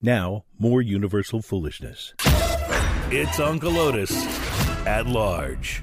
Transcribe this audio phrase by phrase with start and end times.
[0.00, 2.14] Now, more universal foolishness.
[3.10, 4.12] It's Uncle Otis
[4.86, 5.80] at large.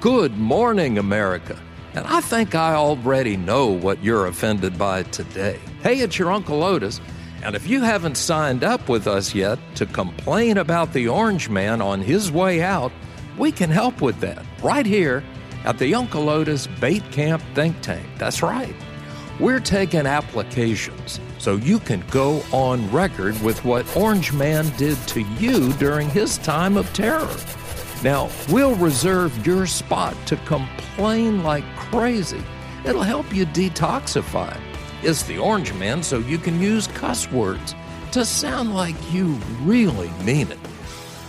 [0.00, 1.58] Good morning, America.
[1.94, 5.58] And I think I already know what you're offended by today.
[5.82, 7.00] Hey, it's your Uncle Otis.
[7.42, 11.80] And if you haven't signed up with us yet to complain about the Orange Man
[11.80, 12.92] on his way out,
[13.38, 15.24] we can help with that right here
[15.64, 18.06] at the Uncle Otis Bait Camp Think Tank.
[18.18, 18.76] That's right.
[19.38, 25.20] We're taking applications so you can go on record with what Orange Man did to
[25.38, 27.36] you during his time of terror.
[28.02, 32.42] Now, we'll reserve your spot to complain like crazy.
[32.86, 34.58] It'll help you detoxify.
[35.02, 37.74] It's the Orange Man so you can use cuss words
[38.12, 40.58] to sound like you really mean it.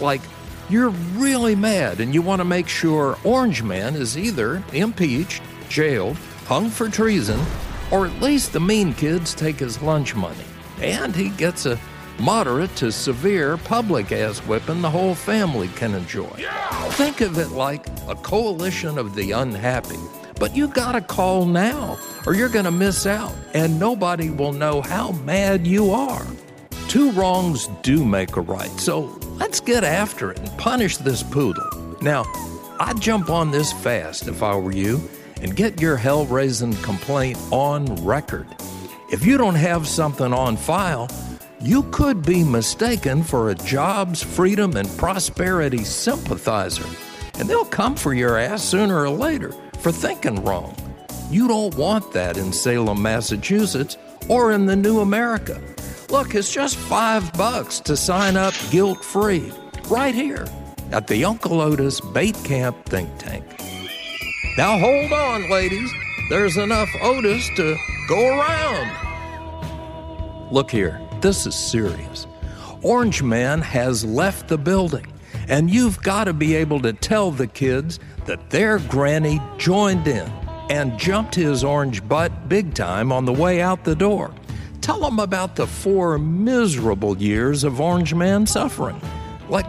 [0.00, 0.22] Like
[0.68, 6.16] you're really mad and you want to make sure Orange Man is either impeached, jailed,
[6.46, 7.40] hung for treason,
[7.90, 10.44] or at least the mean kids take his lunch money.
[10.80, 11.78] And he gets a
[12.18, 16.44] moderate to severe public ass whipping the whole family can enjoy.
[16.90, 19.98] Think of it like a coalition of the unhappy.
[20.38, 25.12] But you gotta call now, or you're gonna miss out, and nobody will know how
[25.12, 26.26] mad you are.
[26.88, 31.96] Two wrongs do make a right, so let's get after it and punish this poodle.
[32.02, 32.24] Now,
[32.78, 35.08] I'd jump on this fast if I were you
[35.42, 38.46] and get your hell raising complaint on record.
[39.10, 41.08] If you don't have something on file,
[41.60, 46.86] you could be mistaken for a jobs, freedom, and prosperity sympathizer,
[47.38, 50.74] and they'll come for your ass sooner or later for thinking wrong.
[51.30, 53.96] You don't want that in Salem, Massachusetts,
[54.28, 55.60] or in the new America.
[56.08, 59.52] Look, it's just five bucks to sign up guilt free
[59.88, 60.46] right here
[60.92, 63.44] at the Uncle Otis Bait Camp Think Tank.
[64.56, 65.92] Now hold on, ladies.
[66.30, 67.76] There's enough Otis to
[68.08, 68.90] go around.
[70.50, 72.26] Look here, this is serious.
[72.80, 75.12] Orange Man has left the building,
[75.48, 80.26] and you've got to be able to tell the kids that their granny joined in
[80.70, 84.32] and jumped his orange butt big time on the way out the door.
[84.80, 89.00] Tell them about the four miserable years of Orange Man suffering.
[89.50, 89.66] Like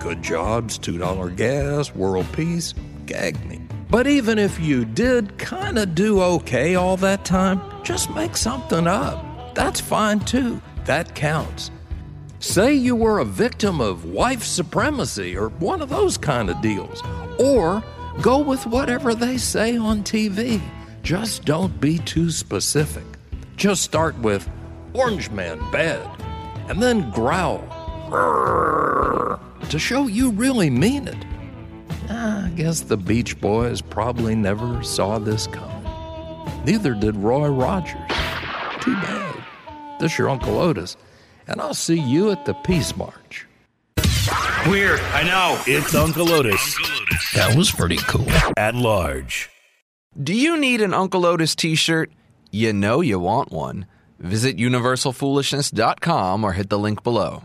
[0.00, 2.74] good jobs, $2 gas, world peace,
[3.06, 3.67] gag me.
[3.90, 8.86] But even if you did kind of do okay all that time, just make something
[8.86, 9.54] up.
[9.54, 10.60] That's fine too.
[10.84, 11.70] That counts.
[12.38, 17.02] Say you were a victim of wife supremacy or one of those kind of deals.
[17.38, 17.82] Or
[18.20, 20.60] go with whatever they say on TV.
[21.02, 23.04] Just don't be too specific.
[23.56, 24.48] Just start with
[24.92, 26.06] Orange Man bad
[26.68, 27.64] and then growl
[29.70, 31.16] to show you really mean it.
[32.58, 35.84] I guess the Beach Boys probably never saw this coming.
[36.64, 37.94] Neither did Roy Rogers.
[38.80, 39.44] Too bad.
[40.00, 40.96] This your Uncle Otis,
[41.46, 43.46] and I'll see you at the Peace March.
[44.66, 45.62] Weird, I know.
[45.68, 46.76] It's Uncle Otis
[47.34, 48.28] That was pretty cool.
[48.56, 49.48] at large.
[50.20, 52.10] Do you need an Uncle Otis t shirt?
[52.50, 53.86] You know you want one.
[54.18, 57.44] Visit universalfoolishness.com or hit the link below.